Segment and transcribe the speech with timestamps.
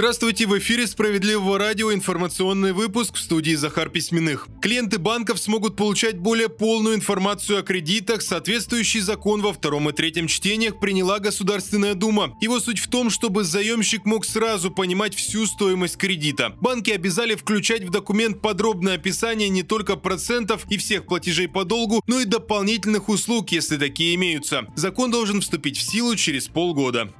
[0.00, 4.48] Здравствуйте, в эфире Справедливого радио информационный выпуск в студии Захар Письменных.
[4.62, 8.22] Клиенты банков смогут получать более полную информацию о кредитах.
[8.22, 12.34] Соответствующий закон во втором и третьем чтениях приняла Государственная Дума.
[12.40, 16.56] Его суть в том, чтобы заемщик мог сразу понимать всю стоимость кредита.
[16.62, 22.02] Банки обязали включать в документ подробное описание не только процентов и всех платежей по долгу,
[22.06, 24.66] но и дополнительных услуг, если такие имеются.
[24.76, 27.12] Закон должен вступить в силу через полгода.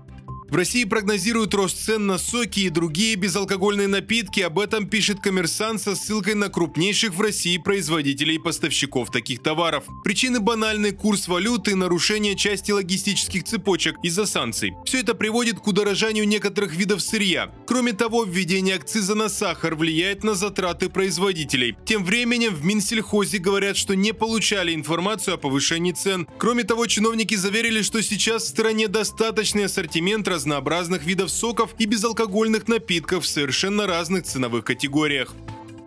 [0.50, 4.40] В России прогнозируют рост цен на соки и другие безалкогольные напитки.
[4.40, 9.84] Об этом пишет коммерсант со ссылкой на крупнейших в России производителей и поставщиков таких товаров.
[10.02, 14.72] Причины банальный курс валюты нарушение части логистических цепочек из-за санкций.
[14.84, 17.54] Все это приводит к удорожанию некоторых видов сырья.
[17.68, 21.76] Кроме того, введение акциза на сахар влияет на затраты производителей.
[21.84, 26.26] Тем временем в Минсельхозе говорят, что не получали информацию о повышении цен.
[26.38, 32.66] Кроме того, чиновники заверили, что сейчас в стране достаточный ассортимент разнообразных видов соков и безалкогольных
[32.66, 35.34] напитков в совершенно разных ценовых категориях.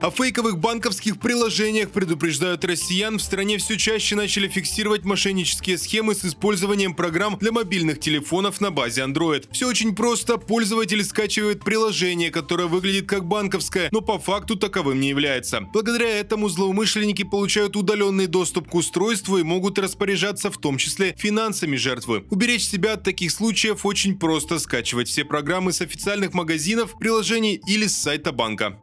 [0.03, 3.17] О фейковых банковских приложениях предупреждают россиян.
[3.17, 8.69] В стране все чаще начали фиксировать мошеннические схемы с использованием программ для мобильных телефонов на
[8.69, 9.47] базе Android.
[9.53, 10.35] Все очень просто.
[10.37, 15.61] Пользователь скачивает приложение, которое выглядит как банковское, но по факту таковым не является.
[15.71, 21.77] Благодаря этому злоумышленники получают удаленный доступ к устройству и могут распоряжаться в том числе финансами
[21.77, 22.25] жертвы.
[22.29, 27.87] Уберечь себя от таких случаев очень просто скачивать все программы с официальных магазинов, приложений или
[27.87, 28.77] с сайта банка.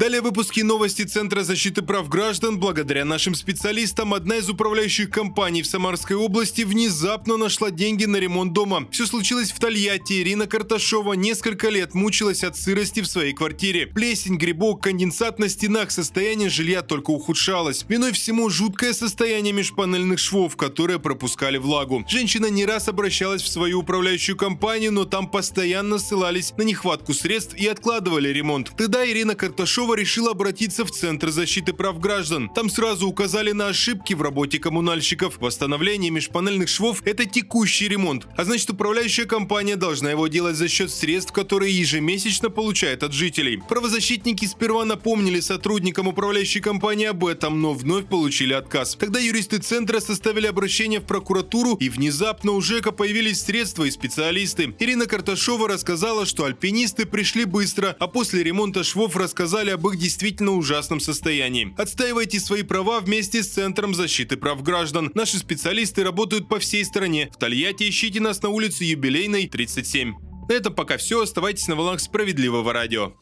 [0.00, 2.58] Далее выпуски новости Центра защиты прав граждан.
[2.58, 8.54] Благодаря нашим специалистам одна из управляющих компаний в Самарской области внезапно нашла деньги на ремонт
[8.54, 8.88] дома.
[8.90, 10.22] Все случилось в Тольятти.
[10.22, 13.88] Ирина Карташова несколько лет мучилась от сырости в своей квартире.
[13.88, 17.84] Плесень, грибок, конденсат на стенах, состояние жилья только ухудшалось.
[17.86, 22.06] Виной всему жуткое состояние межпанельных швов, которые пропускали влагу.
[22.08, 27.54] Женщина не раз обращалась в свою управляющую компанию, но там постоянно ссылались на нехватку средств
[27.54, 28.72] и откладывали ремонт.
[28.78, 32.48] Тогда Ирина Карташова Петрова решила обратиться в Центр защиты прав граждан.
[32.54, 35.38] Там сразу указали на ошибки в работе коммунальщиков.
[35.40, 38.28] Восстановление межпанельных швов– это текущий ремонт.
[38.36, 43.60] А значит, управляющая компания должна его делать за счет средств, которые ежемесячно получает от жителей.
[43.68, 48.94] Правозащитники сперва напомнили сотрудникам управляющей компании об этом, но вновь получили отказ.
[48.94, 54.72] Тогда юристы Центра составили обращение в прокуратуру, и внезапно у ЖЭКа появились средства и специалисты.
[54.78, 59.98] Ирина Карташова рассказала, что альпинисты пришли быстро, а после ремонта швов рассказали об об их
[59.98, 61.74] действительно ужасном состоянии.
[61.78, 65.10] Отстаивайте свои права вместе с Центром защиты прав граждан.
[65.14, 67.30] Наши специалисты работают по всей стране.
[67.32, 70.14] В Тольятти ищите нас на улице Юбилейной, 37.
[70.48, 71.22] На этом пока все.
[71.22, 73.14] Оставайтесь на волнах справедливого радио.